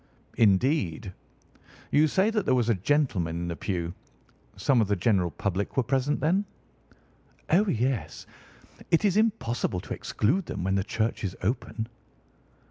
"Indeed! 0.37 1.13
You 1.91 2.07
say 2.07 2.31
that 2.31 2.43
there 2.47 2.55
was 2.55 2.69
a 2.69 2.73
gentleman 2.73 3.35
in 3.41 3.47
the 3.49 3.55
pew. 3.55 3.93
Some 4.57 4.81
of 4.81 4.87
the 4.87 4.95
general 4.95 5.29
public 5.29 5.77
were 5.77 5.83
present, 5.83 6.19
then?" 6.21 6.43
"Oh, 7.51 7.67
yes. 7.67 8.25
It 8.89 9.05
is 9.05 9.15
impossible 9.17 9.79
to 9.81 9.93
exclude 9.93 10.47
them 10.47 10.63
when 10.63 10.73
the 10.73 10.83
church 10.83 11.23
is 11.23 11.35
open." 11.43 11.87